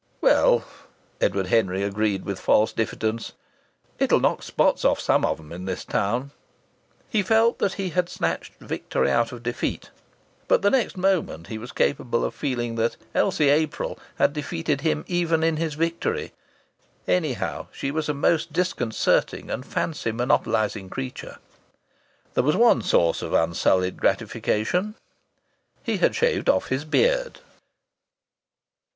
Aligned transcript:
"Well," 0.19 0.65
Edward 1.21 1.45
Henry 1.45 1.83
agreed 1.83 2.25
with 2.25 2.39
false 2.39 2.73
diffidence. 2.73 3.33
"It'll 3.99 4.19
knock 4.19 4.41
spots 4.41 4.83
off 4.83 4.99
some 4.99 5.23
of 5.23 5.39
'em 5.39 5.51
in 5.51 5.65
this 5.65 5.85
town!" 5.85 6.31
He 7.07 7.21
felt 7.21 7.59
that 7.59 7.73
he 7.73 7.89
had 7.89 8.09
snatched 8.09 8.55
victory 8.55 9.11
out 9.11 9.31
of 9.31 9.43
defeat. 9.43 9.91
But 10.47 10.63
the 10.63 10.71
next 10.71 10.97
moment 10.97 11.49
he 11.49 11.59
was 11.59 11.71
capable 11.71 12.25
of 12.25 12.33
feeling 12.33 12.77
that 12.77 12.97
Elsie 13.13 13.49
April 13.49 13.99
had 14.15 14.33
defeated 14.33 14.81
him 14.81 15.05
even 15.07 15.43
in 15.43 15.57
his 15.57 15.75
victory. 15.75 16.33
Anyhow, 17.07 17.67
she 17.71 17.91
was 17.91 18.09
a 18.09 18.15
most 18.15 18.51
disconcerting 18.51 19.51
and 19.51 19.63
fancy 19.63 20.11
monopolizing 20.11 20.89
creature. 20.89 21.37
There 22.33 22.43
was 22.43 22.55
one 22.55 22.81
source 22.81 23.21
of 23.21 23.33
unsullied 23.33 23.97
gratification, 23.97 24.95
he 25.83 25.97
had 25.97 26.15
shaved 26.15 26.49
off 26.49 26.69
his 26.69 26.85
beard. 26.85 27.39